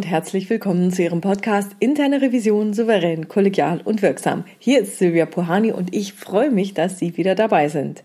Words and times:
Und 0.00 0.06
herzlich 0.06 0.48
willkommen 0.48 0.90
zu 0.90 1.02
Ihrem 1.02 1.20
Podcast 1.20 1.72
Interne 1.78 2.22
Revision 2.22 2.72
souverän, 2.72 3.28
kollegial 3.28 3.82
und 3.84 4.00
wirksam. 4.00 4.44
Hier 4.58 4.80
ist 4.80 4.96
Silvia 4.96 5.26
Pohani 5.26 5.72
und 5.72 5.94
ich 5.94 6.14
freue 6.14 6.50
mich, 6.50 6.72
dass 6.72 6.98
Sie 6.98 7.18
wieder 7.18 7.34
dabei 7.34 7.68
sind. 7.68 8.02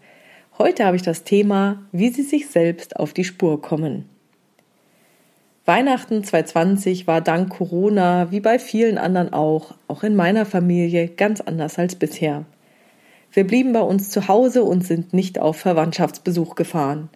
Heute 0.58 0.84
habe 0.84 0.98
ich 0.98 1.04
das 1.04 1.24
Thema, 1.24 1.84
wie 1.94 2.10
Sie 2.10 2.24
sich 2.24 2.50
selbst 2.50 2.98
auf 2.98 3.14
die 3.14 3.24
Spur 3.24 3.62
kommen. 3.62 4.10
Weihnachten 5.64 6.22
2020 6.22 7.08
war 7.08 7.22
dank 7.22 7.48
Corona, 7.50 8.30
wie 8.30 8.42
bei 8.42 8.60
vielen 8.60 8.98
anderen 8.98 9.32
auch, 9.32 9.74
auch 9.88 10.04
in 10.04 10.18
meiner 10.18 10.46
Familie 10.46 11.08
ganz 11.08 11.40
anders 11.40 11.80
als 11.80 11.96
bisher. 11.96 12.44
Wir 13.32 13.48
blieben 13.48 13.72
bei 13.72 13.80
uns 13.80 14.10
zu 14.10 14.28
Hause 14.28 14.66
und 14.66 14.86
sind 14.86 15.14
nicht 15.14 15.40
auf 15.40 15.56
Verwandtschaftsbesuch 15.56 16.56
gefahren. 16.56 17.08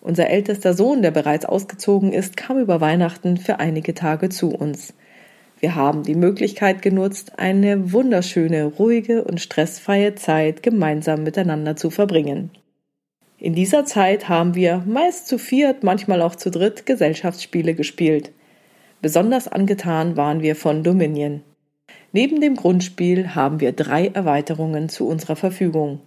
Unser 0.00 0.30
ältester 0.30 0.74
Sohn, 0.74 1.02
der 1.02 1.10
bereits 1.10 1.44
ausgezogen 1.44 2.12
ist, 2.12 2.36
kam 2.36 2.58
über 2.58 2.80
Weihnachten 2.80 3.36
für 3.36 3.60
einige 3.60 3.94
Tage 3.94 4.30
zu 4.30 4.48
uns. 4.48 4.94
Wir 5.60 5.74
haben 5.74 6.04
die 6.04 6.14
Möglichkeit 6.14 6.80
genutzt, 6.80 7.38
eine 7.38 7.92
wunderschöne, 7.92 8.64
ruhige 8.64 9.24
und 9.24 9.42
stressfreie 9.42 10.14
Zeit 10.14 10.62
gemeinsam 10.62 11.22
miteinander 11.22 11.76
zu 11.76 11.90
verbringen. 11.90 12.50
In 13.36 13.54
dieser 13.54 13.84
Zeit 13.84 14.28
haben 14.28 14.54
wir 14.54 14.82
meist 14.86 15.28
zu 15.28 15.38
viert, 15.38 15.82
manchmal 15.82 16.22
auch 16.22 16.34
zu 16.34 16.50
dritt 16.50 16.86
Gesellschaftsspiele 16.86 17.74
gespielt. 17.74 18.32
Besonders 19.02 19.48
angetan 19.48 20.16
waren 20.16 20.42
wir 20.42 20.56
von 20.56 20.82
Dominion. 20.82 21.42
Neben 22.12 22.40
dem 22.40 22.56
Grundspiel 22.56 23.34
haben 23.34 23.60
wir 23.60 23.72
drei 23.72 24.08
Erweiterungen 24.08 24.88
zu 24.88 25.06
unserer 25.06 25.36
Verfügung. 25.36 26.00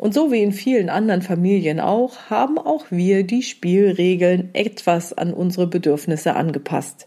Und 0.00 0.14
so 0.14 0.32
wie 0.32 0.42
in 0.42 0.52
vielen 0.52 0.88
anderen 0.88 1.20
Familien 1.20 1.78
auch, 1.78 2.30
haben 2.30 2.56
auch 2.56 2.86
wir 2.88 3.22
die 3.22 3.42
Spielregeln 3.42 4.48
etwas 4.54 5.12
an 5.12 5.34
unsere 5.34 5.66
Bedürfnisse 5.66 6.36
angepasst. 6.36 7.06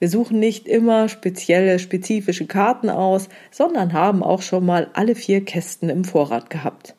Wir 0.00 0.08
suchen 0.08 0.40
nicht 0.40 0.66
immer 0.66 1.08
spezielle, 1.08 1.78
spezifische 1.78 2.46
Karten 2.46 2.90
aus, 2.90 3.28
sondern 3.52 3.92
haben 3.92 4.24
auch 4.24 4.42
schon 4.42 4.66
mal 4.66 4.90
alle 4.94 5.14
vier 5.14 5.44
Kästen 5.44 5.88
im 5.88 6.02
Vorrat 6.02 6.50
gehabt. 6.50 6.96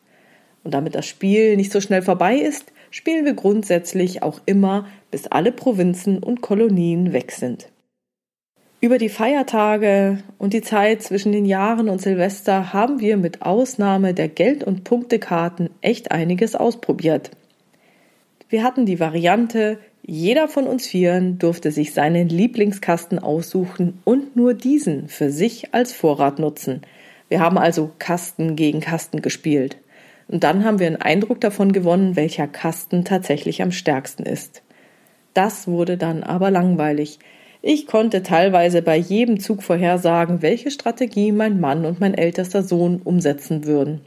Und 0.64 0.72
damit 0.72 0.94
das 0.94 1.04
Spiel 1.04 1.56
nicht 1.56 1.72
so 1.72 1.82
schnell 1.82 2.00
vorbei 2.00 2.36
ist, 2.36 2.72
spielen 2.90 3.26
wir 3.26 3.34
grundsätzlich 3.34 4.22
auch 4.22 4.40
immer, 4.46 4.86
bis 5.10 5.26
alle 5.26 5.52
Provinzen 5.52 6.22
und 6.22 6.40
Kolonien 6.40 7.12
weg 7.12 7.32
sind. 7.32 7.68
Über 8.80 8.98
die 8.98 9.08
Feiertage 9.08 10.18
und 10.38 10.52
die 10.52 10.62
Zeit 10.62 11.02
zwischen 11.02 11.32
den 11.32 11.44
Jahren 11.44 11.88
und 11.88 12.00
Silvester 12.00 12.72
haben 12.72 13.00
wir 13.00 13.16
mit 13.16 13.42
Ausnahme 13.42 14.14
der 14.14 14.28
Geld- 14.28 14.62
und 14.62 14.84
Punktekarten 14.84 15.70
echt 15.80 16.12
einiges 16.12 16.54
ausprobiert. 16.54 17.32
Wir 18.48 18.62
hatten 18.62 18.86
die 18.86 19.00
Variante, 19.00 19.80
jeder 20.02 20.46
von 20.46 20.68
uns 20.68 20.86
Vieren 20.86 21.40
durfte 21.40 21.72
sich 21.72 21.92
seinen 21.92 22.28
Lieblingskasten 22.28 23.18
aussuchen 23.18 23.98
und 24.04 24.36
nur 24.36 24.54
diesen 24.54 25.08
für 25.08 25.30
sich 25.30 25.74
als 25.74 25.92
Vorrat 25.92 26.38
nutzen. 26.38 26.82
Wir 27.28 27.40
haben 27.40 27.58
also 27.58 27.90
Kasten 27.98 28.54
gegen 28.54 28.78
Kasten 28.78 29.22
gespielt. 29.22 29.76
Und 30.28 30.44
dann 30.44 30.64
haben 30.64 30.78
wir 30.78 30.86
einen 30.86 31.02
Eindruck 31.02 31.40
davon 31.40 31.72
gewonnen, 31.72 32.14
welcher 32.14 32.46
Kasten 32.46 33.04
tatsächlich 33.04 33.60
am 33.60 33.72
stärksten 33.72 34.22
ist. 34.22 34.62
Das 35.34 35.66
wurde 35.66 35.96
dann 35.96 36.22
aber 36.22 36.52
langweilig. 36.52 37.18
Ich 37.60 37.86
konnte 37.86 38.22
teilweise 38.22 38.82
bei 38.82 38.96
jedem 38.96 39.40
Zug 39.40 39.62
vorhersagen, 39.62 40.42
welche 40.42 40.70
Strategie 40.70 41.32
mein 41.32 41.58
Mann 41.58 41.84
und 41.84 41.98
mein 41.98 42.14
ältester 42.14 42.62
Sohn 42.62 43.00
umsetzen 43.02 43.64
würden. 43.64 44.00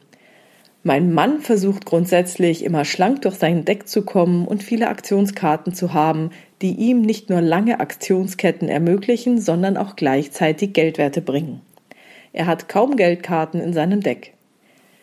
Mein 0.84 1.14
Mann 1.14 1.42
versucht 1.42 1.86
grundsätzlich 1.86 2.64
immer 2.64 2.86
schlank 2.86 3.22
durch 3.22 3.36
sein 3.36 3.66
Deck 3.66 3.88
zu 3.88 4.04
kommen 4.04 4.48
und 4.48 4.64
viele 4.64 4.88
Aktionskarten 4.88 5.74
zu 5.74 5.94
haben, 5.94 6.32
die 6.62 6.72
ihm 6.72 7.02
nicht 7.02 7.30
nur 7.30 7.42
lange 7.42 7.80
Aktionsketten 7.80 8.68
ermöglichen, 8.68 9.40
sondern 9.40 9.78
auch 9.78 9.96
gleichzeitig 9.96 10.74
Geldwerte 10.74 11.22
bringen. 11.22 11.62
Er 12.34 12.48
hat 12.48 12.70
kaum 12.70 12.96
Geldkarten 12.96 13.60
in 13.60 13.74
seinem 13.74 14.02
Deck. 14.02 14.34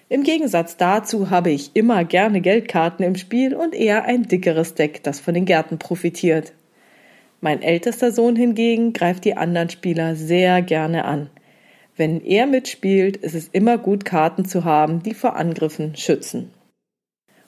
Im 0.08 0.22
Gegensatz 0.22 0.78
dazu 0.78 1.30
habe 1.30 1.50
ich 1.50 1.72
immer 1.74 2.04
gerne 2.04 2.40
Geldkarten 2.40 3.04
im 3.04 3.14
Spiel 3.14 3.54
und 3.54 3.74
eher 3.74 4.04
ein 4.04 4.22
dickeres 4.22 4.74
Deck, 4.74 5.02
das 5.04 5.20
von 5.20 5.34
den 5.34 5.44
Gärten 5.44 5.78
profitiert. 5.78 6.54
Mein 7.40 7.62
ältester 7.62 8.10
Sohn 8.12 8.36
hingegen 8.36 8.92
greift 8.92 9.24
die 9.24 9.36
anderen 9.36 9.70
Spieler 9.70 10.16
sehr 10.16 10.60
gerne 10.62 11.04
an. 11.04 11.30
Wenn 11.96 12.20
er 12.20 12.46
mitspielt, 12.46 13.16
ist 13.16 13.34
es 13.34 13.48
immer 13.48 13.78
gut, 13.78 14.04
Karten 14.04 14.44
zu 14.44 14.64
haben, 14.64 15.02
die 15.02 15.14
vor 15.14 15.36
Angriffen 15.36 15.96
schützen. 15.96 16.50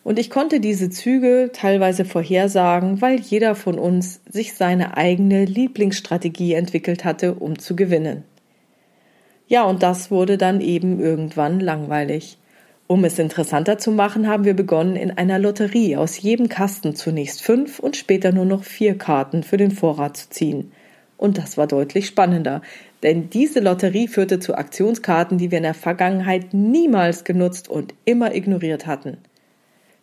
Und 0.02 0.18
ich 0.18 0.30
konnte 0.30 0.60
diese 0.60 0.90
Züge 0.90 1.50
teilweise 1.52 2.04
vorhersagen, 2.04 3.00
weil 3.02 3.20
jeder 3.20 3.54
von 3.54 3.78
uns 3.78 4.22
sich 4.28 4.54
seine 4.54 4.96
eigene 4.96 5.44
Lieblingsstrategie 5.44 6.54
entwickelt 6.54 7.04
hatte, 7.04 7.34
um 7.34 7.58
zu 7.58 7.76
gewinnen. 7.76 8.24
Ja, 9.46 9.64
und 9.64 9.82
das 9.82 10.10
wurde 10.10 10.38
dann 10.38 10.60
eben 10.60 11.00
irgendwann 11.00 11.60
langweilig. 11.60 12.38
Um 12.90 13.04
es 13.04 13.20
interessanter 13.20 13.78
zu 13.78 13.92
machen, 13.92 14.26
haben 14.26 14.44
wir 14.44 14.54
begonnen, 14.54 14.96
in 14.96 15.12
einer 15.12 15.38
Lotterie 15.38 15.94
aus 15.94 16.20
jedem 16.20 16.48
Kasten 16.48 16.96
zunächst 16.96 17.40
fünf 17.40 17.78
und 17.78 17.96
später 17.96 18.32
nur 18.32 18.46
noch 18.46 18.64
vier 18.64 18.98
Karten 18.98 19.44
für 19.44 19.56
den 19.56 19.70
Vorrat 19.70 20.16
zu 20.16 20.28
ziehen. 20.28 20.72
Und 21.16 21.38
das 21.38 21.56
war 21.56 21.68
deutlich 21.68 22.08
spannender, 22.08 22.62
denn 23.04 23.30
diese 23.30 23.60
Lotterie 23.60 24.08
führte 24.08 24.40
zu 24.40 24.56
Aktionskarten, 24.56 25.38
die 25.38 25.52
wir 25.52 25.58
in 25.58 25.62
der 25.62 25.74
Vergangenheit 25.74 26.52
niemals 26.52 27.22
genutzt 27.22 27.68
und 27.68 27.94
immer 28.06 28.34
ignoriert 28.34 28.88
hatten. 28.88 29.18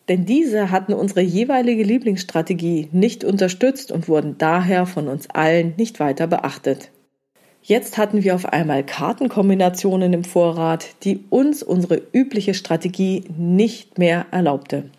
Denn 0.08 0.24
diese 0.24 0.72
hatten 0.72 0.94
unsere 0.94 1.20
jeweilige 1.20 1.84
Lieblingsstrategie 1.84 2.88
nicht 2.94 3.26
unterstützt 3.26 3.92
und 3.92 4.08
wurden 4.08 4.38
daher 4.38 4.86
von 4.86 5.10
uns 5.10 5.30
allen 5.30 5.74
nicht 5.76 6.00
weiter 6.00 6.26
beachtet. 6.28 6.90
Jetzt 7.68 7.98
hatten 7.98 8.24
wir 8.24 8.34
auf 8.34 8.46
einmal 8.46 8.82
Kartenkombinationen 8.86 10.14
im 10.14 10.24
Vorrat, 10.24 10.88
die 11.04 11.26
uns 11.30 11.64
unsere 11.64 12.02
übliche 12.14 12.54
Strategie 12.54 13.26
nicht 13.38 13.98
mehr 13.98 14.28
erlaubte. 14.32 14.90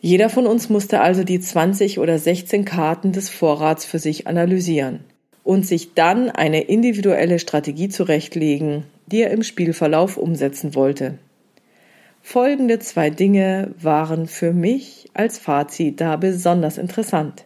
Jeder 0.00 0.30
von 0.30 0.46
uns 0.46 0.70
musste 0.70 1.02
also 1.02 1.22
die 1.22 1.38
20 1.38 1.98
oder 1.98 2.18
16 2.18 2.64
Karten 2.64 3.12
des 3.12 3.28
Vorrats 3.28 3.84
für 3.84 3.98
sich 3.98 4.26
analysieren 4.26 5.00
und 5.44 5.66
sich 5.66 5.92
dann 5.92 6.30
eine 6.30 6.62
individuelle 6.62 7.38
Strategie 7.38 7.90
zurechtlegen, 7.90 8.84
die 9.06 9.20
er 9.20 9.30
im 9.30 9.42
Spielverlauf 9.42 10.16
umsetzen 10.16 10.74
wollte. 10.74 11.18
Folgende 12.22 12.78
zwei 12.78 13.10
Dinge 13.10 13.74
waren 13.78 14.28
für 14.28 14.54
mich 14.54 15.10
als 15.12 15.36
Fazit 15.36 16.00
da 16.00 16.16
besonders 16.16 16.78
interessant. 16.78 17.44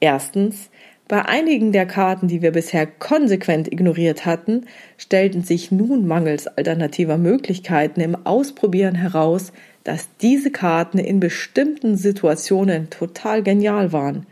Erstens, 0.00 0.70
bei 1.10 1.24
einigen 1.24 1.72
der 1.72 1.86
Karten, 1.86 2.28
die 2.28 2.40
wir 2.40 2.52
bisher 2.52 2.86
konsequent 2.86 3.66
ignoriert 3.66 4.26
hatten, 4.26 4.66
stellten 4.96 5.42
sich 5.42 5.72
nun 5.72 6.06
mangels 6.06 6.46
alternativer 6.46 7.18
Möglichkeiten 7.18 8.00
im 8.00 8.14
Ausprobieren 8.24 8.94
heraus, 8.94 9.52
dass 9.82 10.08
diese 10.18 10.52
Karten 10.52 10.98
in 11.00 11.18
bestimmten 11.18 11.96
Situationen 11.96 12.90
total 12.90 13.42
genial 13.42 13.92
waren. 13.92 14.24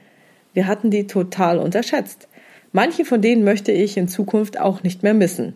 Wir 0.55 0.69
hatten 0.69 0.93
die 0.93 1.09
total 1.09 1.59
unterschätzt. 1.59 2.29
Manche 2.71 3.05
von 3.05 3.21
denen 3.21 3.43
möchte 3.43 3.73
ich 3.73 3.97
in 3.97 4.07
Zukunft 4.07 4.61
auch 4.61 4.85
nicht 4.85 5.03
mehr 5.03 5.15
missen. 5.15 5.55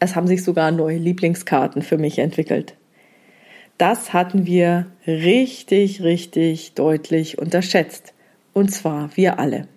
Es 0.00 0.16
haben 0.16 0.26
sich 0.26 0.42
sogar 0.42 0.70
neue 0.70 0.96
Lieblingskarten 0.96 1.82
für 1.82 1.98
mich 1.98 2.18
entwickelt. 2.18 2.76
Das 3.76 4.14
hatten 4.14 4.46
wir 4.46 4.86
richtig, 5.06 6.02
richtig 6.02 6.72
deutlich 6.72 7.36
unterschätzt. 7.36 8.14
Und 8.54 8.72
zwar 8.72 9.10
wir 9.16 9.38
alle. 9.38 9.68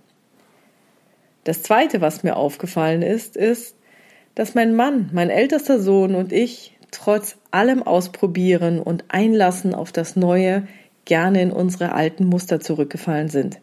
Das 1.43 1.63
Zweite, 1.63 2.01
was 2.01 2.23
mir 2.23 2.35
aufgefallen 2.35 3.01
ist, 3.01 3.37
ist, 3.37 3.75
dass 4.35 4.55
mein 4.55 4.75
Mann, 4.75 5.09
mein 5.13 5.29
ältester 5.29 5.79
Sohn 5.79 6.15
und 6.15 6.31
ich 6.31 6.77
trotz 6.91 7.37
allem 7.51 7.83
Ausprobieren 7.83 8.79
und 8.79 9.05
Einlassen 9.09 9.73
auf 9.73 9.91
das 9.91 10.15
Neue 10.15 10.67
gerne 11.05 11.41
in 11.41 11.51
unsere 11.51 11.93
alten 11.93 12.25
Muster 12.25 12.59
zurückgefallen 12.59 13.29
sind. 13.29 13.59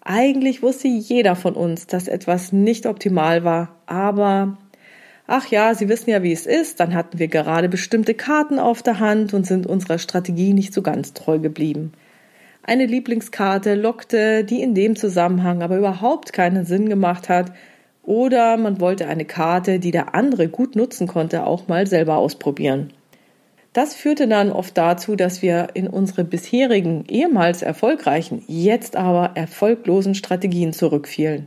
Eigentlich 0.00 0.62
wusste 0.62 0.88
jeder 0.88 1.36
von 1.36 1.54
uns, 1.54 1.86
dass 1.86 2.08
etwas 2.08 2.52
nicht 2.52 2.86
optimal 2.86 3.44
war, 3.44 3.76
aber 3.86 4.58
ach 5.26 5.46
ja, 5.46 5.74
Sie 5.74 5.88
wissen 5.88 6.10
ja, 6.10 6.22
wie 6.22 6.32
es 6.32 6.46
ist, 6.46 6.80
dann 6.80 6.94
hatten 6.94 7.18
wir 7.18 7.28
gerade 7.28 7.68
bestimmte 7.68 8.14
Karten 8.14 8.58
auf 8.58 8.82
der 8.82 8.98
Hand 8.98 9.34
und 9.34 9.46
sind 9.46 9.66
unserer 9.66 9.98
Strategie 9.98 10.52
nicht 10.52 10.74
so 10.74 10.82
ganz 10.82 11.12
treu 11.12 11.38
geblieben 11.38 11.92
eine 12.62 12.86
Lieblingskarte 12.86 13.74
lockte, 13.74 14.44
die 14.44 14.62
in 14.62 14.74
dem 14.74 14.96
Zusammenhang 14.96 15.62
aber 15.62 15.78
überhaupt 15.78 16.32
keinen 16.32 16.64
Sinn 16.64 16.88
gemacht 16.88 17.28
hat, 17.28 17.52
oder 18.02 18.56
man 18.56 18.80
wollte 18.80 19.06
eine 19.06 19.24
Karte, 19.24 19.78
die 19.78 19.92
der 19.92 20.14
andere 20.14 20.48
gut 20.48 20.74
nutzen 20.74 21.06
konnte, 21.06 21.46
auch 21.46 21.68
mal 21.68 21.86
selber 21.86 22.16
ausprobieren. 22.16 22.92
Das 23.72 23.94
führte 23.94 24.28
dann 24.28 24.52
oft 24.52 24.76
dazu, 24.76 25.16
dass 25.16 25.40
wir 25.40 25.68
in 25.74 25.86
unsere 25.86 26.24
bisherigen, 26.24 27.04
ehemals 27.08 27.62
erfolgreichen, 27.62 28.42
jetzt 28.46 28.96
aber 28.96 29.30
erfolglosen 29.34 30.14
Strategien 30.14 30.72
zurückfielen. 30.72 31.46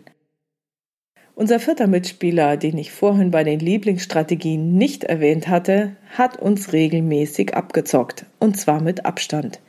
Unser 1.36 1.60
vierter 1.60 1.88
Mitspieler, 1.88 2.56
den 2.56 2.78
ich 2.78 2.94
vorhin 2.94 3.30
bei 3.30 3.44
den 3.44 3.60
Lieblingsstrategien 3.60 4.78
nicht 4.78 5.04
erwähnt 5.04 5.50
hatte, 5.50 5.98
hat 6.18 6.42
uns 6.42 6.72
regelmäßig 6.72 7.54
abgezockt, 7.54 8.26
und 8.40 8.58
zwar 8.58 8.82
mit 8.82 9.06
Abstand. 9.06 9.60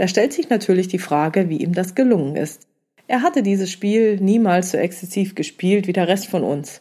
Da 0.00 0.08
stellt 0.08 0.32
sich 0.32 0.48
natürlich 0.48 0.88
die 0.88 0.98
Frage, 0.98 1.50
wie 1.50 1.58
ihm 1.58 1.74
das 1.74 1.94
gelungen 1.94 2.34
ist. 2.34 2.62
Er 3.06 3.20
hatte 3.20 3.42
dieses 3.42 3.70
Spiel 3.70 4.16
niemals 4.16 4.70
so 4.70 4.78
exzessiv 4.78 5.34
gespielt 5.34 5.86
wie 5.86 5.92
der 5.92 6.08
Rest 6.08 6.26
von 6.28 6.42
uns. 6.42 6.80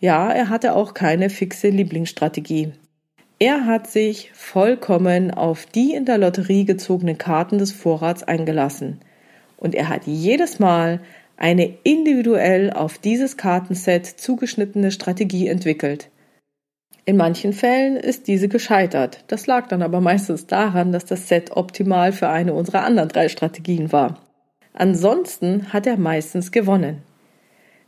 Ja, 0.00 0.32
er 0.32 0.48
hatte 0.48 0.74
auch 0.74 0.94
keine 0.94 1.28
fixe 1.28 1.68
Lieblingsstrategie. 1.68 2.72
Er 3.38 3.66
hat 3.66 3.90
sich 3.90 4.30
vollkommen 4.32 5.30
auf 5.30 5.66
die 5.66 5.92
in 5.92 6.06
der 6.06 6.16
Lotterie 6.16 6.64
gezogenen 6.64 7.18
Karten 7.18 7.58
des 7.58 7.70
Vorrats 7.70 8.22
eingelassen. 8.22 8.98
Und 9.58 9.74
er 9.74 9.90
hat 9.90 10.06
jedes 10.06 10.58
Mal 10.58 11.00
eine 11.36 11.70
individuell 11.82 12.72
auf 12.72 12.96
dieses 12.96 13.36
Kartenset 13.36 14.06
zugeschnittene 14.06 14.90
Strategie 14.90 15.48
entwickelt. 15.48 16.08
In 17.06 17.18
manchen 17.18 17.52
Fällen 17.52 17.96
ist 17.96 18.28
diese 18.28 18.48
gescheitert. 18.48 19.24
Das 19.26 19.46
lag 19.46 19.68
dann 19.68 19.82
aber 19.82 20.00
meistens 20.00 20.46
daran, 20.46 20.90
dass 20.90 21.04
das 21.04 21.28
Set 21.28 21.50
optimal 21.54 22.12
für 22.12 22.28
eine 22.28 22.54
unserer 22.54 22.82
anderen 22.82 23.10
drei 23.10 23.28
Strategien 23.28 23.92
war. 23.92 24.20
Ansonsten 24.72 25.72
hat 25.72 25.86
er 25.86 25.98
meistens 25.98 26.50
gewonnen. 26.50 27.02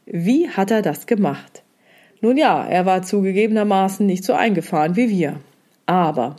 Wie 0.04 0.50
hat 0.50 0.70
er 0.70 0.82
das 0.82 1.06
gemacht? 1.06 1.62
Nun 2.20 2.36
ja, 2.36 2.66
er 2.66 2.84
war 2.84 3.02
zugegebenermaßen 3.02 4.04
nicht 4.04 4.24
so 4.24 4.34
eingefahren 4.34 4.96
wie 4.96 5.08
wir. 5.08 5.40
Aber 5.86 6.36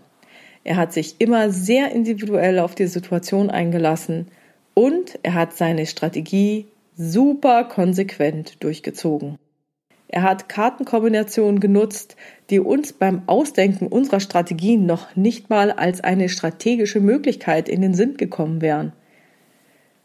er 0.63 0.75
hat 0.75 0.93
sich 0.93 1.15
immer 1.19 1.49
sehr 1.49 1.91
individuell 1.91 2.59
auf 2.59 2.75
die 2.75 2.87
Situation 2.87 3.49
eingelassen 3.49 4.27
und 4.73 5.17
er 5.23 5.33
hat 5.33 5.53
seine 5.53 5.85
Strategie 5.85 6.67
super 6.95 7.63
konsequent 7.63 8.63
durchgezogen. 8.63 9.37
Er 10.09 10.23
hat 10.23 10.47
Kartenkombinationen 10.47 11.59
genutzt, 11.59 12.15
die 12.49 12.59
uns 12.59 12.93
beim 12.93 13.23
Ausdenken 13.27 13.87
unserer 13.87 14.19
Strategien 14.19 14.85
noch 14.85 15.15
nicht 15.15 15.49
mal 15.49 15.71
als 15.71 16.01
eine 16.01 16.29
strategische 16.29 17.01
Möglichkeit 17.01 17.67
in 17.67 17.81
den 17.81 17.93
Sinn 17.93 18.15
gekommen 18.15 18.61
wären. 18.61 18.93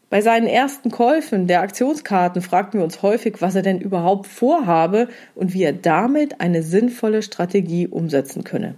Bei 0.09 0.21
seinen 0.21 0.45
ersten 0.45 0.91
Käufen 0.91 1.47
der 1.47 1.61
Aktionskarten 1.61 2.43
fragten 2.43 2.79
wir 2.79 2.83
uns 2.83 3.01
häufig, 3.01 3.41
was 3.41 3.55
er 3.55 3.63
denn 3.63 3.79
überhaupt 3.79 4.27
vorhabe 4.27 5.07
und 5.33 5.53
wie 5.53 5.63
er 5.63 5.73
damit 5.73 6.39
eine 6.39 6.61
sinnvolle 6.61 7.23
Strategie 7.23 7.87
umsetzen 7.87 8.43
könne. 8.43 8.75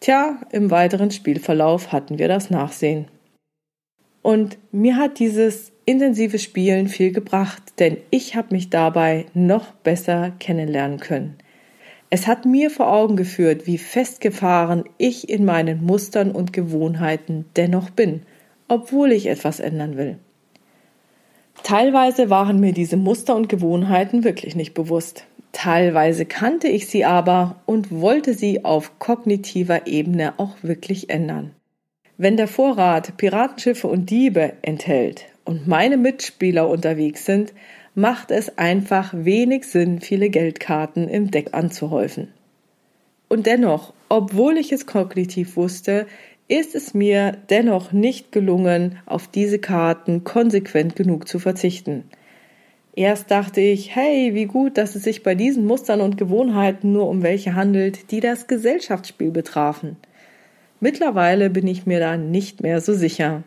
Tja, 0.00 0.36
im 0.50 0.70
weiteren 0.70 1.10
Spielverlauf 1.10 1.92
hatten 1.92 2.18
wir 2.18 2.28
das 2.28 2.50
Nachsehen. 2.50 3.06
Und 4.20 4.58
mir 4.70 4.96
hat 4.96 5.18
dieses 5.18 5.72
intensive 5.86 6.38
Spielen 6.38 6.88
viel 6.88 7.12
gebracht, 7.12 7.62
denn 7.78 7.98
ich 8.10 8.36
habe 8.36 8.54
mich 8.54 8.70
dabei 8.70 9.26
noch 9.34 9.72
besser 9.72 10.32
kennenlernen 10.38 11.00
können. 11.00 11.36
Es 12.10 12.26
hat 12.26 12.46
mir 12.46 12.70
vor 12.70 12.92
Augen 12.92 13.16
geführt, 13.16 13.66
wie 13.66 13.78
festgefahren 13.78 14.84
ich 14.98 15.28
in 15.28 15.44
meinen 15.44 15.84
Mustern 15.84 16.30
und 16.30 16.52
Gewohnheiten 16.52 17.46
dennoch 17.56 17.90
bin, 17.90 18.22
obwohl 18.68 19.12
ich 19.12 19.26
etwas 19.26 19.60
ändern 19.60 19.96
will. 19.96 20.18
Teilweise 21.62 22.30
waren 22.30 22.60
mir 22.60 22.72
diese 22.72 22.96
Muster 22.96 23.34
und 23.34 23.48
Gewohnheiten 23.48 24.22
wirklich 24.24 24.54
nicht 24.54 24.74
bewusst. 24.74 25.24
Teilweise 25.52 26.26
kannte 26.26 26.68
ich 26.68 26.88
sie 26.88 27.04
aber 27.04 27.62
und 27.64 27.90
wollte 27.90 28.34
sie 28.34 28.64
auf 28.64 28.98
kognitiver 28.98 29.86
Ebene 29.86 30.34
auch 30.38 30.56
wirklich 30.62 31.10
ändern. 31.10 31.52
Wenn 32.16 32.36
der 32.36 32.48
Vorrat 32.48 33.16
Piratenschiffe 33.16 33.88
und 33.88 34.10
Diebe 34.10 34.52
enthält 34.62 35.26
und 35.44 35.66
meine 35.66 35.96
Mitspieler 35.96 36.68
unterwegs 36.68 37.24
sind, 37.24 37.52
macht 37.94 38.30
es 38.30 38.58
einfach 38.58 39.12
wenig 39.14 39.66
Sinn, 39.66 40.00
viele 40.00 40.30
Geldkarten 40.30 41.08
im 41.08 41.30
Deck 41.30 41.50
anzuhäufen. 41.52 42.28
Und 43.28 43.46
dennoch, 43.46 43.92
obwohl 44.08 44.58
ich 44.58 44.72
es 44.72 44.86
kognitiv 44.86 45.56
wusste, 45.56 46.06
ist 46.48 46.74
es 46.74 46.92
mir 46.92 47.38
dennoch 47.50 47.92
nicht 47.92 48.32
gelungen, 48.32 48.98
auf 49.06 49.28
diese 49.28 49.58
Karten 49.58 50.24
konsequent 50.24 50.94
genug 50.96 51.26
zu 51.26 51.38
verzichten. 51.38 52.04
Erst 52.96 53.30
dachte 53.30 53.60
ich, 53.60 53.96
hey, 53.96 54.34
wie 54.34 54.44
gut, 54.44 54.78
dass 54.78 54.94
es 54.94 55.02
sich 55.02 55.22
bei 55.22 55.34
diesen 55.34 55.66
Mustern 55.66 56.00
und 56.00 56.16
Gewohnheiten 56.16 56.92
nur 56.92 57.08
um 57.08 57.22
welche 57.22 57.54
handelt, 57.54 58.12
die 58.12 58.20
das 58.20 58.46
Gesellschaftsspiel 58.46 59.30
betrafen. 59.30 59.96
Mittlerweile 60.78 61.50
bin 61.50 61.66
ich 61.66 61.86
mir 61.86 61.98
da 61.98 62.16
nicht 62.16 62.62
mehr 62.62 62.80
so 62.80 62.92
sicher. 62.92 63.42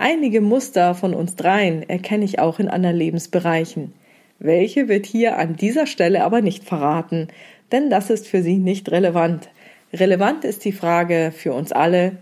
Einige 0.00 0.40
Muster 0.40 0.94
von 0.94 1.12
uns 1.12 1.34
dreien 1.34 1.82
erkenne 1.82 2.24
ich 2.24 2.38
auch 2.38 2.60
in 2.60 2.68
anderen 2.68 2.94
Lebensbereichen. 2.94 3.92
Welche 4.38 4.86
wird 4.86 5.06
hier 5.06 5.36
an 5.38 5.56
dieser 5.56 5.88
Stelle 5.88 6.22
aber 6.22 6.40
nicht 6.40 6.62
verraten, 6.62 7.26
denn 7.72 7.90
das 7.90 8.08
ist 8.08 8.28
für 8.28 8.40
Sie 8.40 8.58
nicht 8.58 8.92
relevant. 8.92 9.50
Relevant 9.92 10.44
ist 10.44 10.64
die 10.64 10.70
Frage 10.70 11.32
für 11.36 11.52
uns 11.52 11.72
alle, 11.72 12.18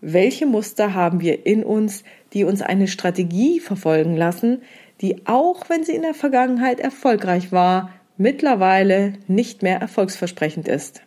welche 0.00 0.44
Muster 0.44 0.92
haben 0.92 1.20
wir 1.20 1.46
in 1.46 1.62
uns, 1.62 2.02
die 2.32 2.42
uns 2.42 2.62
eine 2.62 2.88
Strategie 2.88 3.60
verfolgen 3.60 4.16
lassen, 4.16 4.62
die 5.00 5.24
auch 5.26 5.68
wenn 5.68 5.84
sie 5.84 5.94
in 5.94 6.02
der 6.02 6.14
Vergangenheit 6.14 6.80
erfolgreich 6.80 7.52
war, 7.52 7.92
mittlerweile 8.16 9.12
nicht 9.28 9.62
mehr 9.62 9.78
erfolgsversprechend 9.78 10.66
ist. 10.66 11.02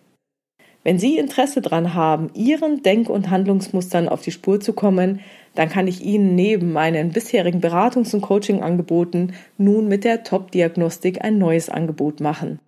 Wenn 0.83 0.99
Sie 0.99 1.17
Interesse 1.17 1.61
daran 1.61 1.93
haben, 1.93 2.29
Ihren 2.33 2.83
Denk- 2.83 3.09
und 3.09 3.29
Handlungsmustern 3.29 4.09
auf 4.09 4.21
die 4.21 4.31
Spur 4.31 4.59
zu 4.59 4.73
kommen, 4.73 5.21
dann 5.55 5.69
kann 5.69 5.87
ich 5.87 6.03
Ihnen 6.03 6.35
neben 6.35 6.73
meinen 6.73 7.11
bisherigen 7.11 7.61
Beratungs- 7.61 8.13
und 8.13 8.21
Coaching-Angeboten 8.21 9.33
nun 9.57 9.87
mit 9.87 10.03
der 10.03 10.23
Top-Diagnostik 10.23 11.23
ein 11.23 11.37
neues 11.37 11.69
Angebot 11.69 12.19
machen. 12.19 12.59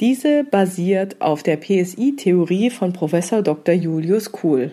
Diese 0.00 0.44
basiert 0.44 1.20
auf 1.20 1.42
der 1.42 1.56
PSI-Theorie 1.56 2.70
von 2.70 2.92
Professor 2.92 3.40
Dr. 3.40 3.74
Julius 3.74 4.32
Kuhl. 4.32 4.72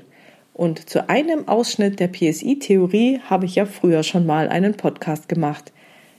Und 0.54 0.90
zu 0.90 1.08
einem 1.08 1.48
Ausschnitt 1.48 2.00
der 2.00 2.10
PSI-Theorie 2.10 3.20
habe 3.30 3.46
ich 3.46 3.56
ja 3.56 3.66
früher 3.66 4.04
schon 4.04 4.26
mal 4.26 4.50
einen 4.50 4.74
Podcast 4.74 5.30
gemacht. 5.30 5.72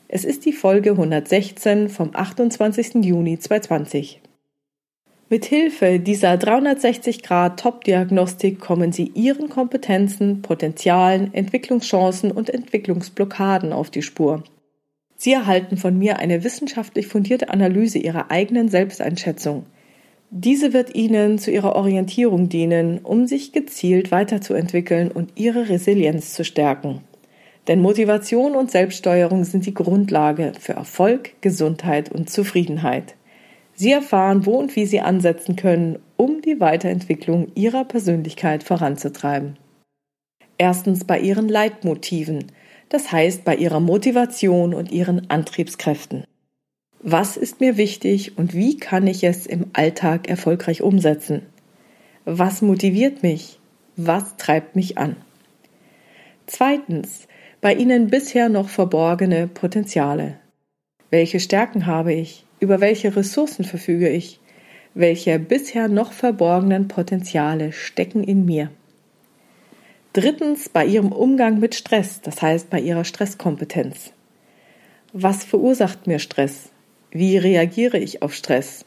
Es 0.08 0.25
ist 0.25 0.46
die 0.46 0.52
Folge 0.52 0.92
116 0.92 1.88
vom 1.88 2.10
28. 2.14 3.04
Juni 3.04 3.38
2020. 3.38 4.20
Mit 5.32 5.44
Hilfe 5.44 6.00
dieser 6.00 6.36
360 6.36 7.22
Grad 7.22 7.60
Top-Diagnostik 7.60 8.58
kommen 8.58 8.90
Sie 8.90 9.12
Ihren 9.14 9.48
Kompetenzen, 9.48 10.42
Potenzialen, 10.42 11.32
Entwicklungschancen 11.32 12.32
und 12.32 12.50
Entwicklungsblockaden 12.50 13.72
auf 13.72 13.90
die 13.90 14.02
Spur. 14.02 14.42
Sie 15.14 15.32
erhalten 15.32 15.76
von 15.76 15.96
mir 15.96 16.18
eine 16.18 16.42
wissenschaftlich 16.42 17.06
fundierte 17.06 17.49
Analyse 17.49 18.00
Ihrer 18.00 18.32
eigenen 18.32 18.68
Selbsteinschätzung. 18.68 19.66
Diese 20.30 20.72
wird 20.72 20.96
Ihnen 20.96 21.38
zu 21.38 21.52
Ihrer 21.52 21.76
Orientierung 21.76 22.49
dienen, 22.49 22.99
um 22.99 23.28
sich 23.28 23.52
gezielt 23.52 24.10
weiterzuentwickeln 24.10 25.12
und 25.12 25.34
Ihre 25.37 25.68
Resilienz 25.68 26.34
zu 26.34 26.42
stärken. 26.42 27.02
Denn 27.68 27.80
Motivation 27.80 28.56
und 28.56 28.72
Selbststeuerung 28.72 29.44
sind 29.44 29.64
die 29.64 29.75
Grundlage 29.75 30.54
für 30.58 30.72
Erfolg, 30.72 31.40
Gesundheit 31.40 32.10
und 32.10 32.28
Zufriedenheit. 32.28 33.14
Sie 33.80 33.92
erfahren, 33.92 34.46
wo 34.46 34.56
und 34.58 34.76
wie 34.76 34.87
Sie 34.87 35.00
ansetzen 35.00 35.56
können, 35.56 35.99
um 36.16 36.42
die 36.42 36.60
Weiterentwicklung 36.60 37.50
Ihrer 37.54 37.84
Persönlichkeit 37.84 38.62
voranzutreiben. 38.62 39.56
Erstens 40.58 41.04
bei 41.04 41.18
Ihren 41.18 41.49
Leitmotiven– 41.49 42.46
das 42.90 43.12
heißt 43.12 43.44
bei 43.44 43.56
ihrer 43.56 43.80
Motivation 43.80 44.75
und 44.75 44.92
ihren 44.92 45.30
Antriebskräften. 45.30 46.25
Was 47.02 47.38
ist 47.38 47.60
mir 47.60 47.78
wichtig 47.78 48.37
und 48.37 48.52
wie 48.52 48.76
kann 48.76 49.06
ich 49.06 49.25
es 49.25 49.46
im 49.46 49.66
Alltag 49.72 50.28
erfolgreich 50.28 50.82
umsetzen? 50.82 51.46
Was 52.26 52.60
motiviert 52.60 53.22
mich? 53.22 53.58
Was 53.96 54.37
treibt 54.37 54.76
mich 54.76 54.99
an? 54.99 55.16
Zweitens, 56.46 57.26
bei 57.60 57.75
Ihnen 57.75 58.08
bisher 58.08 58.49
noch 58.49 58.68
verborgene 58.68 59.46
Potenziale. 59.46 60.38
Welche 61.10 61.40
Stärken 61.40 61.87
habe 61.87 62.12
ich? 62.12 62.44
Über 62.61 62.81
welche 62.81 63.17
Ressourcen 63.17 63.64
verfüge 63.64 64.11
ich? 64.11 64.38
Welche 64.93 65.38
bisher 65.38 65.88
noch 65.88 66.12
verborgenen 66.12 66.88
Potenziale 66.88 67.73
stecken 67.73 68.23
in 68.23 68.45
mir? 68.45 68.71
Drittens 70.12 70.69
bei 70.69 70.85
ihrem 70.85 71.12
Umgang 71.12 71.59
mit 71.59 71.75
Stress, 71.75 72.21
das 72.21 72.43
heißt 72.43 72.69
bei 72.69 72.81
ihrer 72.81 73.05
Stresskompetenz. 73.05 74.12
Was 75.12 75.45
verursacht 75.45 76.07
mir 76.07 76.19
Stress? 76.19 76.71
Wie 77.11 77.38
reagiere 77.38 77.99
ich 77.99 78.21
auf 78.21 78.35
Stress? 78.35 78.85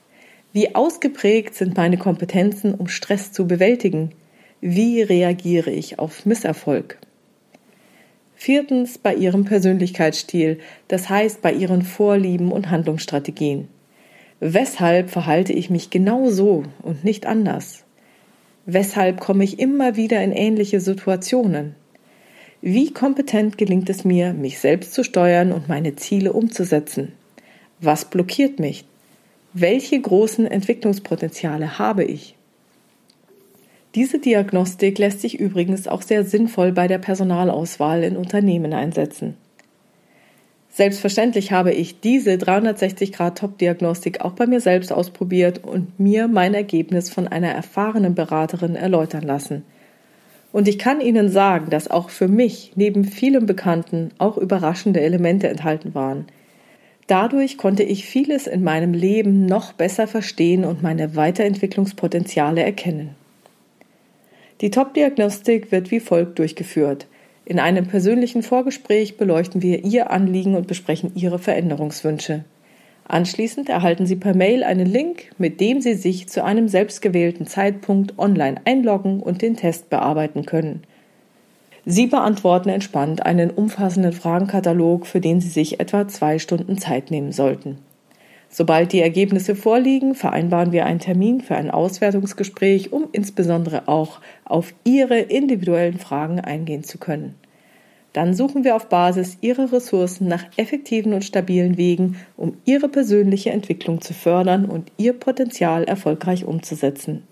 Wie 0.51 0.75
ausgeprägt 0.75 1.55
sind 1.55 1.75
meine 1.75 1.97
Kompetenzen, 1.97 2.75
um 2.75 2.87
Stress 2.87 3.31
zu 3.31 3.47
bewältigen? 3.47 4.11
Wie 4.61 5.01
reagiere 5.01 5.71
ich 5.71 5.97
auf 5.97 6.25
Misserfolg? 6.27 6.99
Viertens 8.43 8.97
bei 8.97 9.15
ihrem 9.15 9.45
Persönlichkeitsstil, 9.45 10.59
das 10.89 11.07
heißt 11.07 11.41
bei 11.41 11.53
ihren 11.53 11.81
Vorlieben 11.81 12.51
und 12.51 12.69
Handlungsstrategien. 12.69 13.69
Weshalb 14.41 15.09
verhalte 15.09 15.53
ich 15.53 15.69
mich 15.69 15.91
genau 15.91 16.29
so 16.29 16.65
und 16.81 17.05
nicht 17.05 17.25
anders? 17.25 17.85
Weshalb 18.65 19.21
komme 19.21 19.45
ich 19.45 19.59
immer 19.59 19.95
wieder 19.95 20.21
in 20.21 20.33
ähnliche 20.33 20.81
Situationen? 20.81 21.75
Wie 22.59 22.91
kompetent 22.91 23.57
gelingt 23.57 23.89
es 23.89 24.03
mir, 24.03 24.33
mich 24.33 24.59
selbst 24.59 24.91
zu 24.91 25.05
steuern 25.05 25.53
und 25.53 25.69
meine 25.69 25.95
Ziele 25.95 26.33
umzusetzen? 26.33 27.13
Was 27.79 28.03
blockiert 28.03 28.59
mich? 28.59 28.83
Welche 29.53 30.01
großen 30.01 30.47
Entwicklungspotenziale 30.47 31.79
habe 31.79 32.03
ich? 32.03 32.35
Diese 33.95 34.17
Diagnostik 34.17 34.97
lässt 34.97 35.21
sich 35.21 35.39
übrigens 35.39 35.87
auch 35.87 36.01
sehr 36.01 36.23
sinnvoll 36.23 36.71
bei 36.71 36.87
der 36.87 36.97
Personalauswahl 36.97 38.03
in 38.03 38.17
Unternehmen 38.17 38.73
einsetzen. 38.73 39.35
Selbstverständlich 40.71 41.51
habe 41.51 41.71
ich 41.71 41.99
diese 41.99 42.31
360-Grad-Top-Diagnostik 42.31 44.21
auch 44.21 44.31
bei 44.31 44.47
mir 44.47 44.59
selbst 44.59 44.91
ausprobiert 44.91 45.63
und 45.63 45.99
mir 45.99 46.27
mein 46.27 46.55
Ergebnis 46.55 47.11
von 47.11 47.27
einer 47.27 47.49
erfahrenen 47.49 48.15
Beraterin 48.15 48.75
erläutern 48.75 49.21
lassen. 49.21 49.63
Und 50.51 50.67
ich 50.67 50.79
kann 50.79 50.99
Ihnen 50.99 51.29
sagen, 51.29 51.69
dass 51.69 51.91
auch 51.91 52.09
für 52.09 52.27
mich 52.27 52.71
neben 52.75 53.03
vielen 53.05 53.45
Bekannten 53.45 54.09
auch 54.17 54.37
überraschende 54.37 55.01
Elemente 55.01 55.47
enthalten 55.47 55.93
waren. 55.93 56.25
Dadurch 57.05 57.59
konnte 57.59 57.83
ich 57.83 58.07
vieles 58.07 58.47
in 58.47 58.63
meinem 58.63 58.93
Leben 58.93 59.45
noch 59.45 59.73
besser 59.73 60.07
verstehen 60.07 60.65
und 60.65 60.81
meine 60.81 61.15
Weiterentwicklungspotenziale 61.15 62.63
erkennen. 62.63 63.15
Die 64.63 64.71
Top-Diagnostik 64.71 65.73
wird 65.73 65.91
wie 65.91 65.99
folgt 65.99 66.39
durchgeführt. 66.39 67.07
In 67.43 67.59
einem 67.59 67.85
persönlichen 67.85 68.43
Vorgespräch 68.43 69.17
beleuchten 69.17 69.61
wir 69.61 69.83
Ihr 69.83 70.09
Anliegen 70.09 70.55
und 70.55 70.67
besprechen 70.67 71.11
Ihre 71.15 71.37
Veränderungswünsche. 71.37 72.45
Anschließend 73.05 73.67
erhalten 73.67 74.05
Sie 74.05 74.15
per 74.15 74.33
Mail 74.33 74.63
einen 74.63 74.85
Link, 74.85 75.31
mit 75.37 75.59
dem 75.59 75.81
Sie 75.81 75.95
sich 75.95 76.29
zu 76.29 76.45
einem 76.45 76.69
selbstgewählten 76.69 77.45
Zeitpunkt 77.45 78.17
online 78.17 78.61
einloggen 78.63 79.19
und 79.19 79.41
den 79.41 79.57
Test 79.57 79.89
bearbeiten 79.89 80.45
können. 80.45 80.83
Sie 81.85 82.07
beantworten 82.07 82.69
entspannt 82.69 83.25
einen 83.25 83.49
umfassenden 83.51 84.13
Fragenkatalog, 84.13 85.07
für 85.07 85.19
den 85.19 85.41
Sie 85.41 85.49
sich 85.49 85.81
etwa 85.81 86.07
zwei 86.07 86.39
Stunden 86.39 86.77
Zeit 86.77 87.11
nehmen 87.11 87.33
sollten. 87.33 87.79
Sobald 88.55 88.93
die 88.93 89.01
Ergebnisse 89.01 89.55
vorliegen, 89.55 90.13
vereinbaren 90.13 90.71
wir 90.71 90.85
einen 90.85 90.99
Termin 90.99 91.41
für 91.41 91.55
ein 91.55 91.71
Auswertungsgespräch, 91.71 92.93
um 92.93 93.07
insbesondere 93.11 93.87
auch 93.87 94.19
auf 94.45 94.75
Ihre 94.83 95.17
individuellen 95.17 95.97
Fragen 95.97 96.39
eingehen 96.39 96.83
zu 96.83 96.99
können. 96.99 97.33
Dann 98.13 98.35
suchen 98.35 98.63
wir 98.63 98.75
auf 98.75 98.89
Basis 98.89 99.39
Ihrer 99.41 99.73
Ressourcen 99.73 100.27
nach 100.27 100.45
effektiven 100.55 101.13
und 101.13 101.25
stabilen 101.25 101.77
Wegen, 101.77 102.17
um 102.37 102.55
Ihre 102.63 102.89
persönliche 102.89 103.49
Entwicklung 103.49 104.01
zu 104.01 104.13
fördern 104.13 104.65
und 104.65 104.91
Ihr 104.97 105.13
Potenzial 105.13 105.85
erfolgreich 105.85 106.45
umzusetzen. 106.45 107.23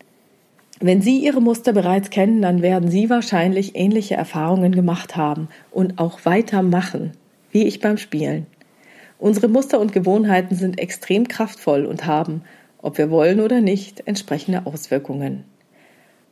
Wenn 0.80 1.04
Sie 1.04 1.20
Ihre 1.20 1.40
Muster 1.40 1.72
bereits 1.72 2.10
kennen, 2.10 2.42
dann 2.42 2.63
werden 2.63 2.90
Sie 2.90 3.12
wahrscheinlich 3.12 3.75
ähnliche 3.75 4.16
Erfahrungen 4.16 4.72
gemacht 4.72 5.16
haben 5.16 5.50
und 5.70 6.00
auch 6.00 6.25
weitermachen, 6.25 7.12
wie 7.51 7.68
ich 7.68 7.80
beim 7.80 7.98
Spielen. 7.98 8.48
Unsere 9.22 9.50
Muster 9.50 9.80
und 9.80 9.94
Gewohnheiten 9.94 10.56
sind 10.56 10.80
extrem 10.80 11.28
kraftvoll 11.28 11.86
und 11.86 12.08
haben, 12.08 12.42
ob 12.82 12.98
wir 12.98 13.12
wollen 13.12 13.40
oder 13.40 13.62
nicht, 13.62 14.01
entsprechende 14.08 14.66
Auswirkungen. 14.66 15.44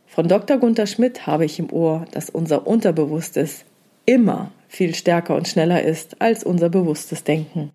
Von 0.07 0.27
Dr. 0.27 0.57
Gunther 0.57 0.87
Schmidt 0.87 1.27
habe 1.27 1.45
ich 1.45 1.59
im 1.59 1.71
Ohr, 1.71 2.05
dass 2.13 2.31
unser 2.31 2.65
Unterbewusstes 2.65 3.63
immer 4.07 4.51
viel 4.67 4.95
stärker 4.95 5.35
und 5.35 5.47
schneller 5.47 5.83
ist 5.83 6.19
als 6.19 6.43
unser 6.43 6.69
bewusstes 6.69 7.23
Denken. 7.23 7.69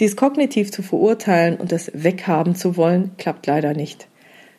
Dies 0.00 0.16
kognitiv 0.16 0.72
zu 0.72 0.82
verurteilen 0.82 1.56
und 1.56 1.70
es 1.70 1.92
weghaben 1.94 2.56
zu 2.56 2.76
wollen, 2.76 3.12
klappt 3.18 3.46
leider 3.46 3.74
nicht. 3.74 4.08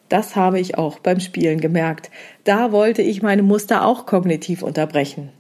Das 0.08 0.38
habe 0.38 0.62
ich 0.62 0.78
auch 0.78 1.00
beim 1.00 1.20
Spielen 1.20 1.60
gemerkt. 1.60 2.10
Da 2.46 2.72
wollte 2.72 3.02
ich 3.02 3.22
meine 3.22 3.44
Muster 3.44 3.86
auch 3.86 4.06
kognitiv 4.06 4.64
unterbrechen. 4.64 5.34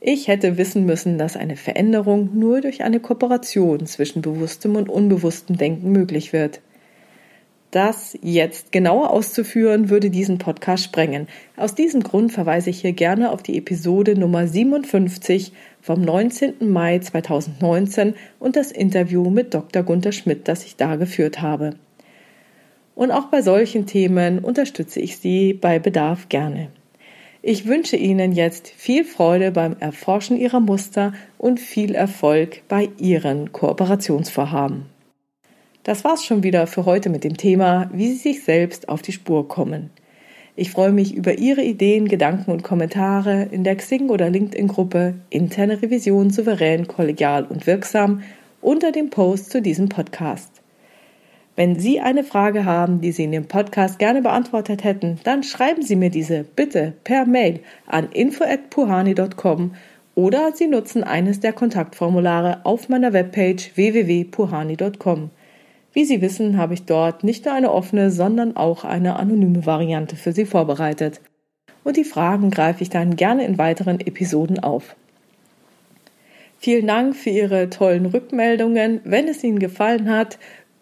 Ich 0.00 0.28
hätte 0.28 0.56
wissen 0.56 0.86
müssen, 0.86 1.18
dass 1.18 1.36
eine 1.36 1.56
Veränderung 1.56 2.30
nur 2.38 2.60
durch 2.60 2.84
eine 2.84 3.00
Kooperation 3.00 3.84
zwischen 3.86 4.22
bewusstem 4.22 4.76
und 4.76 4.88
unbewusstem 4.88 5.56
Denken 5.56 5.90
möglich 5.90 6.32
wird. 6.32 6.60
Das 7.70 8.16
jetzt 8.22 8.72
genauer 8.72 9.10
auszuführen, 9.10 9.90
würde 9.90 10.08
diesen 10.08 10.38
Podcast 10.38 10.84
sprengen. 10.84 11.26
Aus 11.56 11.74
diesem 11.74 12.02
Grund 12.02 12.32
verweise 12.32 12.70
ich 12.70 12.80
hier 12.80 12.92
gerne 12.92 13.30
auf 13.30 13.42
die 13.42 13.58
Episode 13.58 14.18
Nummer 14.18 14.46
57 14.46 15.52
vom 15.82 16.00
19. 16.00 16.70
Mai 16.70 17.00
2019 17.00 18.14
und 18.38 18.56
das 18.56 18.72
Interview 18.72 19.28
mit 19.28 19.52
Dr. 19.52 19.82
Gunther 19.82 20.12
Schmidt, 20.12 20.48
das 20.48 20.64
ich 20.64 20.76
da 20.76 20.96
geführt 20.96 21.42
habe. 21.42 21.74
Und 22.94 23.10
auch 23.10 23.26
bei 23.26 23.42
solchen 23.42 23.84
Themen 23.84 24.38
unterstütze 24.38 25.00
ich 25.00 25.18
Sie 25.18 25.52
bei 25.52 25.78
Bedarf 25.78 26.28
gerne. 26.30 26.70
Ich 27.40 27.66
wünsche 27.66 27.96
Ihnen 27.96 28.32
jetzt 28.32 28.68
viel 28.68 29.04
Freude 29.04 29.52
beim 29.52 29.76
Erforschen 29.78 30.36
Ihrer 30.36 30.58
Muster 30.58 31.12
und 31.38 31.60
viel 31.60 31.94
Erfolg 31.94 32.62
bei 32.66 32.88
Ihren 32.98 33.52
Kooperationsvorhaben. 33.52 34.86
Das 35.84 36.02
war's 36.02 36.24
schon 36.24 36.42
wieder 36.42 36.66
für 36.66 36.84
heute 36.84 37.10
mit 37.10 37.22
dem 37.22 37.36
Thema, 37.36 37.88
wie 37.92 38.08
Sie 38.08 38.16
sich 38.16 38.44
selbst 38.44 38.88
auf 38.88 39.02
die 39.02 39.12
Spur 39.12 39.46
kommen. 39.46 39.90
Ich 40.56 40.72
freue 40.72 40.90
mich 40.90 41.14
über 41.14 41.38
Ihre 41.38 41.62
Ideen, 41.62 42.08
Gedanken 42.08 42.50
und 42.50 42.64
Kommentare 42.64 43.48
in 43.52 43.62
der 43.62 43.76
Xing- 43.76 44.10
oder 44.10 44.28
LinkedIn-Gruppe 44.28 45.14
Interne 45.30 45.80
Revision 45.80 46.30
souverän, 46.30 46.88
kollegial 46.88 47.44
und 47.44 47.68
wirksam 47.68 48.22
unter 48.60 48.90
dem 48.90 49.10
Post 49.10 49.50
zu 49.50 49.62
diesem 49.62 49.88
Podcast. 49.88 50.57
Wenn 51.58 51.76
Sie 51.76 51.98
eine 51.98 52.22
Frage 52.22 52.64
haben, 52.64 53.00
die 53.00 53.10
Sie 53.10 53.24
in 53.24 53.32
dem 53.32 53.48
Podcast 53.48 53.98
gerne 53.98 54.22
beantwortet 54.22 54.84
hätten, 54.84 55.18
dann 55.24 55.42
schreiben 55.42 55.82
Sie 55.82 55.96
mir 55.96 56.08
diese 56.08 56.44
bitte 56.44 56.94
per 57.02 57.26
Mail 57.26 57.58
an 57.84 58.10
info@puhani.com 58.12 59.74
oder 60.14 60.52
Sie 60.54 60.68
nutzen 60.68 61.02
eines 61.02 61.40
der 61.40 61.52
Kontaktformulare 61.52 62.60
auf 62.62 62.88
meiner 62.88 63.12
Webpage 63.12 63.72
www.puhani.com. 63.74 65.30
Wie 65.92 66.04
Sie 66.04 66.20
wissen, 66.20 66.58
habe 66.58 66.74
ich 66.74 66.84
dort 66.84 67.24
nicht 67.24 67.44
nur 67.44 67.54
eine 67.54 67.72
offene, 67.72 68.12
sondern 68.12 68.56
auch 68.56 68.84
eine 68.84 69.16
anonyme 69.16 69.66
Variante 69.66 70.14
für 70.14 70.30
Sie 70.30 70.46
vorbereitet. 70.46 71.20
Und 71.82 71.96
die 71.96 72.04
Fragen 72.04 72.52
greife 72.52 72.84
ich 72.84 72.90
dann 72.90 73.16
gerne 73.16 73.44
in 73.44 73.58
weiteren 73.58 73.98
Episoden 73.98 74.60
auf. 74.60 74.94
Vielen 76.60 76.86
Dank 76.86 77.16
für 77.16 77.30
Ihre 77.30 77.68
tollen 77.68 78.06
Rückmeldungen. 78.06 79.00
Wenn 79.02 79.26
es 79.26 79.42
Ihnen 79.42 79.58
gefallen 79.58 80.08
hat, 80.08 80.38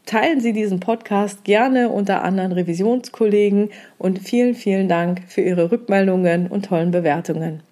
Teilen 0.07 0.39
Sie 0.41 0.53
diesen 0.53 0.79
Podcast 0.79 1.43
gerne 1.43 1.89
unter 1.89 2.23
anderen 2.23 2.53
Revisionskollegen 2.53 3.71
und 3.99 4.21
vielen, 4.21 4.55
vielen 4.55 4.89
Dank 4.89 5.23
für 5.27 5.41
Ihre 5.41 5.73
Rückmeldungen 5.73 6.47
und 6.47 6.67
tollen 6.67 6.93
Bewertungen. 6.93 7.65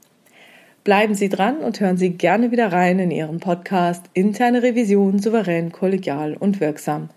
Bleiben 0.82 1.14
Sie 1.14 1.28
dran 1.28 1.58
und 1.58 1.78
hören 1.78 1.96
Sie 1.96 2.10
gerne 2.10 2.50
wieder 2.50 2.72
rein 2.72 2.98
in 2.98 3.12
Ihren 3.12 3.38
Podcast 3.38 4.06
Interne 4.14 4.64
Revision 4.64 5.20
souverän, 5.20 5.70
kollegial 5.70 6.34
und 6.34 6.58
wirksam. 6.58 7.08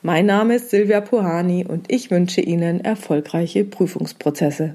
Mein 0.00 0.24
Name 0.24 0.54
ist 0.54 0.70
Silvia 0.70 1.02
Puhani 1.02 1.66
und 1.66 1.92
ich 1.92 2.10
wünsche 2.10 2.40
Ihnen 2.40 2.82
erfolgreiche 2.82 3.62
Prüfungsprozesse. 3.62 4.72